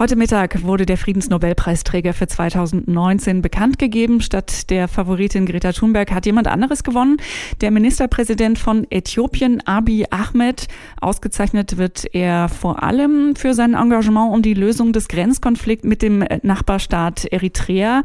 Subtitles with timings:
[0.00, 4.22] Heute Mittag wurde der Friedensnobelpreisträger für 2019 bekannt gegeben.
[4.22, 7.18] Statt der Favoritin Greta Thunberg hat jemand anderes gewonnen.
[7.60, 10.68] Der Ministerpräsident von Äthiopien, Abiy Ahmed.
[11.02, 16.24] Ausgezeichnet wird er vor allem für sein Engagement um die Lösung des Grenzkonflikts mit dem
[16.42, 18.02] Nachbarstaat Eritrea.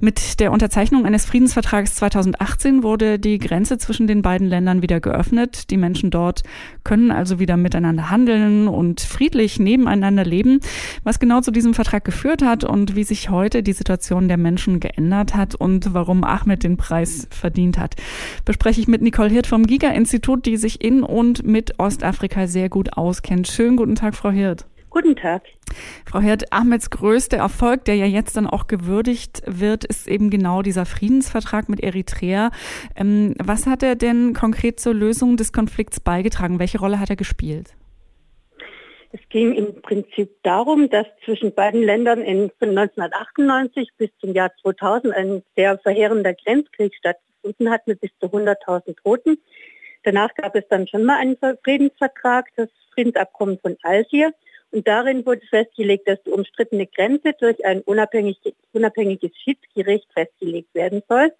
[0.00, 5.70] Mit der Unterzeichnung eines Friedensvertrags 2018 wurde die Grenze zwischen den beiden Ländern wieder geöffnet.
[5.70, 6.42] Die Menschen dort
[6.84, 10.60] können also wieder miteinander handeln und friedlich nebeneinander leben.
[11.04, 14.36] Was genau genau zu diesem Vertrag geführt hat und wie sich heute die Situation der
[14.36, 17.94] Menschen geändert hat und warum Ahmed den Preis verdient hat.
[18.44, 22.94] Bespreche ich mit Nicole Hirt vom Giga-Institut, die sich in und mit Ostafrika sehr gut
[22.94, 23.46] auskennt.
[23.46, 24.66] Schönen guten Tag, Frau Hirt.
[24.90, 25.42] Guten Tag.
[26.06, 30.62] Frau Hirt, Ahmeds größter Erfolg, der ja jetzt dann auch gewürdigt wird, ist eben genau
[30.62, 32.50] dieser Friedensvertrag mit Eritrea.
[32.96, 36.58] Ähm, was hat er denn konkret zur Lösung des Konflikts beigetragen?
[36.58, 37.77] Welche Rolle hat er gespielt?
[39.20, 44.52] Es ging im Prinzip darum, dass zwischen beiden Ländern in, von 1998 bis zum Jahr
[44.62, 49.38] 2000 ein sehr verheerender Grenzkrieg stattgefunden hat mit bis zu 100.000 Toten.
[50.04, 54.32] Danach gab es dann schon mal einen Friedensvertrag, das Friedensabkommen von Algier.
[54.70, 61.02] Und darin wurde festgelegt, dass die umstrittene Grenze durch ein unabhängiges, unabhängiges Schiedsgericht festgelegt werden
[61.08, 61.32] soll,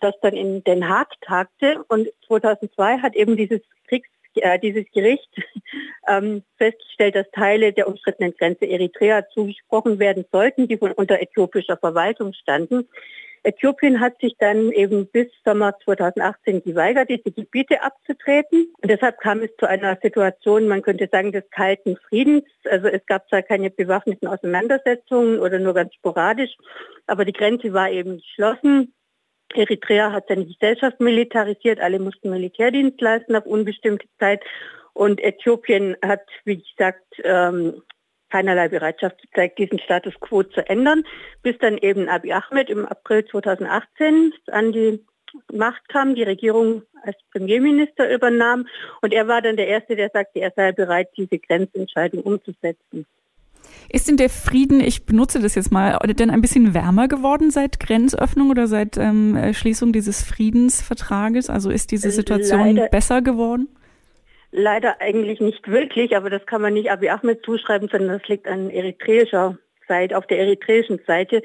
[0.00, 1.84] das dann in Den Haag tagte.
[1.88, 5.28] Und 2002 hat eben dieses Kriegs äh, dieses Gericht
[6.08, 11.76] ähm, festgestellt, dass Teile der umstrittenen Grenze Eritrea zugesprochen werden sollten, die von unter äthiopischer
[11.76, 12.88] Verwaltung standen.
[13.44, 18.72] Äthiopien hat sich dann eben bis Sommer 2018 geweigert, diese Gebiete abzutreten.
[18.80, 22.44] Und deshalb kam es zu einer Situation, man könnte sagen, des kalten Friedens.
[22.70, 26.56] Also es gab zwar keine bewaffneten Auseinandersetzungen oder nur ganz sporadisch,
[27.06, 28.94] aber die Grenze war eben geschlossen.
[29.56, 34.42] Eritrea hat seine Gesellschaft militarisiert, alle mussten Militärdienst leisten auf unbestimmte Zeit.
[34.94, 37.82] Und Äthiopien hat, wie gesagt, ähm,
[38.30, 41.04] keinerlei Bereitschaft gezeigt, diesen Status quo zu ändern,
[41.42, 45.04] bis dann eben Abiy Ahmed im April 2018 an die
[45.52, 48.66] Macht kam, die Regierung als Premierminister übernahm.
[49.00, 53.06] Und er war dann der Erste, der sagte, er sei bereit, diese Grenzentscheidung umzusetzen.
[53.92, 57.78] Ist denn der Frieden, ich benutze das jetzt mal, denn ein bisschen wärmer geworden seit
[57.78, 61.50] Grenzöffnung oder seit ähm, Schließung dieses Friedensvertrages?
[61.50, 63.68] Also ist diese Situation leider, besser geworden?
[64.50, 68.48] Leider eigentlich nicht wirklich, aber das kann man nicht Abiy Ahmed zuschreiben, sondern das liegt
[68.48, 71.42] an eritreischer Seite, auf der eritreischen Seite.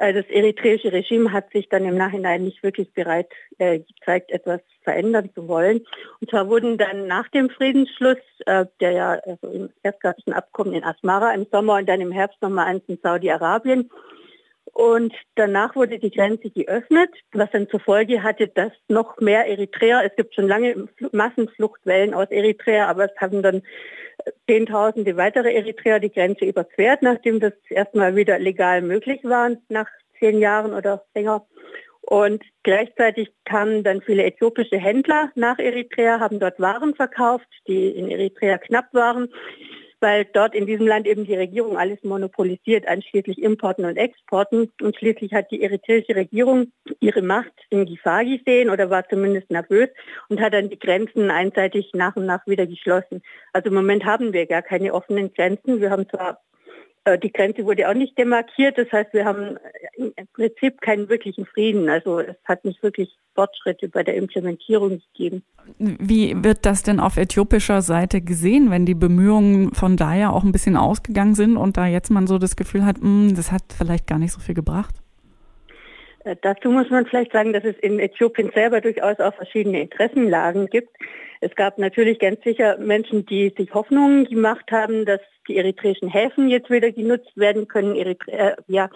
[0.00, 3.28] Äh, das eritreische Regime hat sich dann im Nachhinein nicht wirklich bereit
[3.58, 5.80] äh, gezeigt, etwas verändern zu wollen.
[6.20, 8.16] Und zwar wurden dann nach dem Friedensschluss,
[8.46, 12.40] äh, der ja also im erstklassigen Abkommen in Asmara im Sommer und dann im Herbst
[12.40, 13.90] nochmal eins in Saudi-Arabien,
[14.72, 20.02] und danach wurde die Grenze geöffnet, was dann zur Folge hatte, dass noch mehr Eritreer,
[20.04, 23.62] es gibt schon lange Massenfluchtwellen aus Eritrea, aber es haben dann
[24.46, 29.88] Zehntausende weitere Eritreer die Grenze überquert, nachdem das erstmal wieder legal möglich war, nach
[30.18, 31.46] zehn Jahren oder länger.
[32.02, 38.10] Und gleichzeitig kamen dann viele äthiopische Händler nach Eritrea, haben dort Waren verkauft, die in
[38.10, 39.28] Eritrea knapp waren,
[40.00, 44.72] weil dort in diesem Land eben die Regierung alles monopolisiert, einschließlich Importen und Exporten.
[44.80, 49.88] Und schließlich hat die eritreische Regierung ihre Macht in Gefahr gesehen oder war zumindest nervös
[50.28, 53.22] und hat dann die Grenzen einseitig nach und nach wieder geschlossen.
[53.52, 55.80] Also im Moment haben wir gar keine offenen Grenzen.
[55.80, 56.40] Wir haben zwar
[57.16, 58.78] die Grenze wurde auch nicht demarkiert.
[58.78, 59.56] Das heißt, wir haben
[59.96, 61.88] im Prinzip keinen wirklichen Frieden.
[61.88, 65.42] Also es hat nicht wirklich Fortschritte bei der Implementierung gegeben.
[65.78, 70.44] Wie wird das denn auf äthiopischer Seite gesehen, wenn die Bemühungen von da ja auch
[70.44, 73.52] ein bisschen ausgegangen sind und da jetzt man so das Gefühl hat, mh, hm, das
[73.52, 74.94] hat vielleicht gar nicht so viel gebracht?
[76.24, 80.66] Äh, dazu muss man vielleicht sagen, dass es in Äthiopien selber durchaus auch verschiedene Interessenlagen
[80.66, 80.90] gibt.
[81.40, 86.48] Es gab natürlich ganz sicher Menschen, die sich Hoffnungen gemacht haben, dass die eritreischen Häfen
[86.48, 87.96] jetzt wieder genutzt werden können.
[87.96, 88.90] Eritre äh, ja,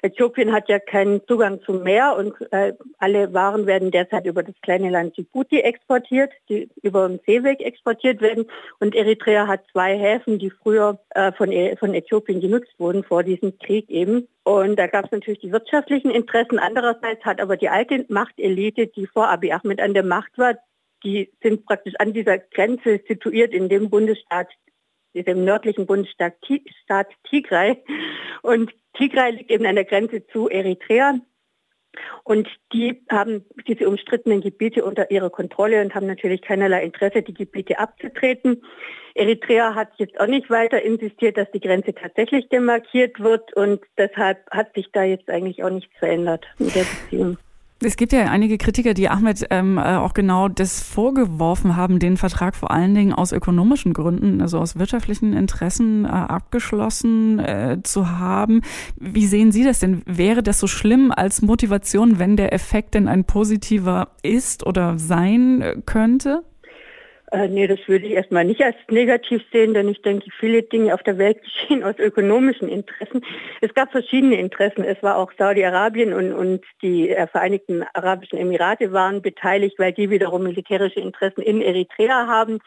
[0.00, 4.54] Äthiopien hat ja keinen Zugang zum Meer und äh, alle Waren werden derzeit über das
[4.62, 8.46] kleine Land Djibouti exportiert, die über den Seeweg exportiert werden.
[8.80, 13.22] Und Eritrea hat zwei Häfen, die früher äh, von, e von Äthiopien genutzt wurden vor
[13.22, 14.26] diesem Krieg eben.
[14.44, 16.58] Und da gab es natürlich die wirtschaftlichen Interessen.
[16.58, 20.54] Andererseits hat aber die alte Machtelite, die vor Abiy Ahmed an der Macht war,
[21.04, 24.48] die sind praktisch an dieser Grenze situiert in dem Bundesstaat
[25.14, 26.34] dem nördlichen Bundesstaat
[27.28, 27.82] Tigray.
[28.42, 31.18] Und Tigray liegt eben an der Grenze zu Eritrea.
[32.24, 37.34] Und die haben diese umstrittenen Gebiete unter ihrer Kontrolle und haben natürlich keinerlei Interesse, die
[37.34, 38.62] Gebiete abzutreten.
[39.14, 44.38] Eritrea hat jetzt auch nicht weiter insistiert, dass die Grenze tatsächlich demarkiert wird und deshalb
[44.50, 47.36] hat sich da jetzt eigentlich auch nichts verändert in der Beziehung.
[47.84, 52.16] Es gibt ja einige Kritiker, die Ahmed ähm, äh, auch genau das vorgeworfen haben, den
[52.16, 58.18] Vertrag vor allen Dingen aus ökonomischen Gründen, also aus wirtschaftlichen Interessen äh, abgeschlossen äh, zu
[58.18, 58.62] haben.
[58.96, 60.02] Wie sehen Sie das denn?
[60.06, 65.82] Wäre das so schlimm als Motivation, wenn der Effekt denn ein positiver ist oder sein
[65.84, 66.44] könnte?
[67.32, 70.92] Äh, nee, das würde ich erstmal nicht als negativ sehen, denn ich denke, viele Dinge
[70.92, 73.24] auf der Welt geschehen aus ökonomischen Interessen.
[73.62, 74.84] Es gab verschiedene Interessen.
[74.84, 80.10] Es war auch Saudi-Arabien und, und die äh, Vereinigten Arabischen Emirate waren beteiligt, weil die
[80.10, 82.58] wiederum militärische Interessen in Eritrea haben.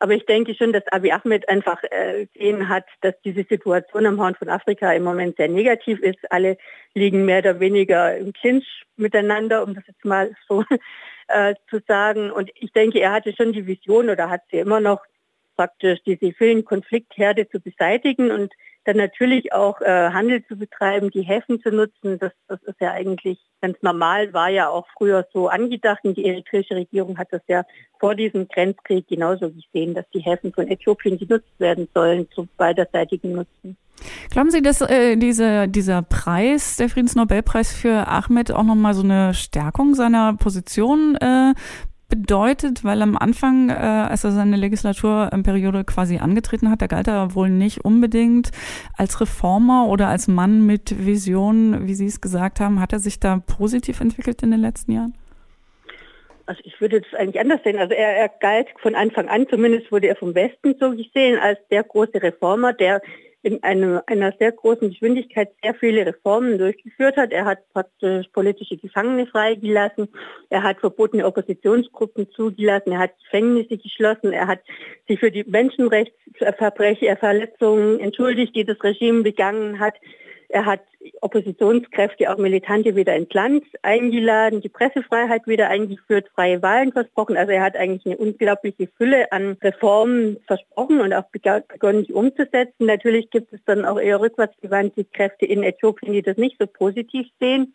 [0.00, 4.18] Aber ich denke schon, dass Abiy Ahmed einfach äh, gesehen hat, dass diese Situation am
[4.18, 6.20] Horn von Afrika im Moment sehr negativ ist.
[6.30, 6.56] Alle
[6.94, 10.64] liegen mehr oder weniger im Clinch miteinander, um das jetzt mal so
[11.28, 12.30] äh, zu sagen.
[12.30, 15.02] Und ich denke, er hatte schon die Vision oder hat sie immer noch,
[15.56, 18.52] praktisch diese vielen Konfliktherde zu beseitigen und
[18.86, 22.18] dann natürlich auch äh, Handel zu betreiben, die Häfen zu nutzen.
[22.18, 26.24] Das, das ist ja eigentlich ganz normal, war ja auch früher so angedacht und die
[26.24, 27.64] eritreische Regierung hat das ja
[27.98, 33.32] vor diesem Grenzkrieg genauso gesehen, dass die Häfen von Äthiopien genutzt werden sollen zu beiderseitigen
[33.32, 33.76] Nutzen.
[34.30, 39.34] Glauben Sie, dass äh, diese, dieser Preis, der Friedensnobelpreis für Ahmed, auch nochmal so eine
[39.34, 41.54] Stärkung seiner Position äh,
[42.08, 47.34] bedeutet, weil am Anfang, äh, als er seine Legislaturperiode quasi angetreten hat, da galt er
[47.34, 48.50] wohl nicht unbedingt
[48.96, 52.80] als Reformer oder als Mann mit Vision, wie Sie es gesagt haben.
[52.80, 55.14] Hat er sich da positiv entwickelt in den letzten Jahren?
[56.46, 57.76] Also ich würde das eigentlich anders sehen.
[57.76, 61.58] Also er, er galt von Anfang an, zumindest wurde er vom Westen so gesehen, als
[61.70, 63.02] der große Reformer, der
[63.46, 67.30] in eine, einer sehr großen Geschwindigkeit sehr viele Reformen durchgeführt hat.
[67.30, 70.08] Er hat praktisch politische Gefangene freigelassen,
[70.50, 74.58] er hat verbotene Oppositionsgruppen zugelassen, er hat Gefängnisse geschlossen, er hat
[75.06, 79.94] sich für die Menschenrechtsverbrechen, Verletzungen entschuldigt, die das Regime begangen hat.
[80.48, 80.80] Er hat
[81.20, 87.36] Oppositionskräfte, auch Militante wieder ins Land eingeladen, die Pressefreiheit wieder eingeführt, freie Wahlen versprochen.
[87.36, 92.86] Also er hat eigentlich eine unglaubliche Fülle an Reformen versprochen und auch begonnen, die umzusetzen.
[92.86, 97.26] Natürlich gibt es dann auch eher rückwärtsgewandte Kräfte in Äthiopien, die das nicht so positiv
[97.40, 97.74] sehen.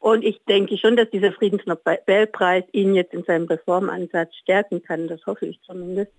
[0.00, 5.08] Und ich denke schon, dass dieser Friedensnobelpreis ihn jetzt in seinem Reformansatz stärken kann.
[5.08, 6.12] Das hoffe ich zumindest.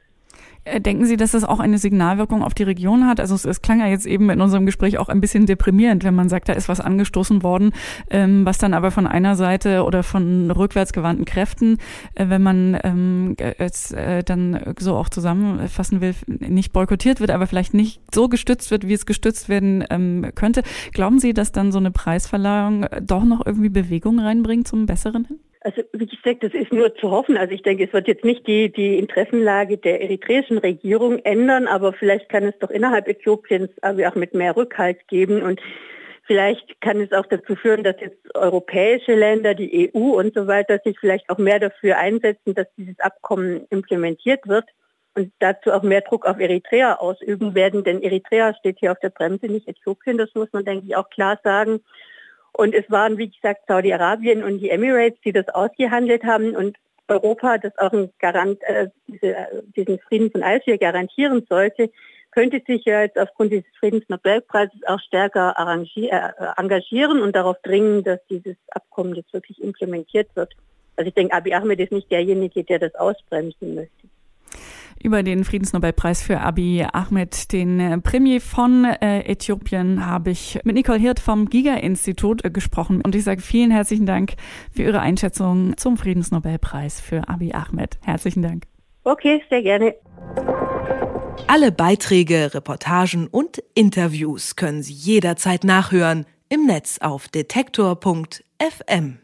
[0.65, 3.19] Äh, denken Sie, dass das auch eine Signalwirkung auf die Region hat?
[3.19, 6.15] Also es, es, klang ja jetzt eben in unserem Gespräch auch ein bisschen deprimierend, wenn
[6.15, 7.71] man sagt, da ist was angestoßen worden,
[8.09, 11.77] ähm, was dann aber von einer Seite oder von rückwärtsgewandten Kräften,
[12.15, 17.45] äh, wenn man ähm, es äh, dann so auch zusammenfassen will, nicht boykottiert wird, aber
[17.45, 20.63] vielleicht nicht so gestützt wird, wie es gestützt werden ähm, könnte.
[20.93, 25.39] Glauben Sie, dass dann so eine Preisverleihung doch noch irgendwie Bewegung reinbringt zum Besseren hin?
[25.65, 27.37] Also wie gesagt, das ist nur zu hoffen.
[27.37, 31.91] Also ich denke, es wird jetzt nicht die, die Interessenlage der eritreischen Regierung ändern, aber
[31.91, 35.59] vielleicht kann es doch innerhalb Äthiopiens auch mit mehr Rückhalt geben und
[36.21, 40.79] vielleicht kann es auch dazu führen, dass jetzt europäische Länder, die EU und so weiter
[40.85, 44.65] sich vielleicht auch mehr dafür einsetzen, dass dieses Abkommen implementiert wird
[45.15, 49.09] und dazu auch mehr Druck auf Eritrea ausüben werden, denn Eritrea steht hier auf der
[49.09, 51.79] Bremse, nicht Äthiopien, das muss man, denke ich, auch klar sagen.
[52.57, 56.77] Und es waren, wie gesagt, Saudi-Arabien und die Emirates, die das ausgehandelt haben und
[57.09, 59.35] Europa, das auch Garant, äh, diese,
[59.75, 61.91] diesen Frieden von Algier garantieren sollte,
[62.31, 68.19] könnte sich ja jetzt aufgrund dieses Friedensnobelpreises auch stärker äh, engagieren und darauf dringen, dass
[68.29, 70.53] dieses Abkommen jetzt wirklich implementiert wird.
[70.95, 74.07] Also ich denke, Abiy Ahmed ist nicht derjenige, der das ausbremsen möchte
[75.05, 80.75] über den Friedensnobelpreis für Abiy Ahmed, den äh, Premier von äh, Äthiopien, habe ich mit
[80.75, 83.01] Nicole Hirt vom Giga-Institut äh, gesprochen.
[83.01, 84.33] Und ich sage vielen herzlichen Dank
[84.75, 87.99] für Ihre Einschätzung zum Friedensnobelpreis für Abiy Ahmed.
[88.03, 88.63] Herzlichen Dank.
[89.03, 89.93] Okay, sehr gerne.
[91.47, 99.19] Alle Beiträge, Reportagen und Interviews können Sie jederzeit nachhören im Netz auf detektor.fm.